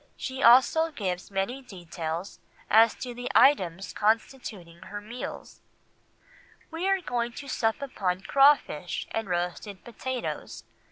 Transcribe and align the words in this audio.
She 0.17 0.41
also 0.41 0.89
gives 0.89 1.29
many 1.29 1.61
details 1.61 2.39
as 2.71 2.95
to 2.95 3.13
the 3.13 3.29
items 3.35 3.93
constituting 3.93 4.79
her 4.81 4.99
meals: 4.99 5.61
"We 6.71 6.87
are 6.89 7.01
going 7.01 7.33
to 7.33 7.47
sup 7.47 7.83
upon 7.83 8.21
crawfish 8.21 9.05
and 9.11 9.29
roasted 9.29 9.83
potatoes. 9.83 10.63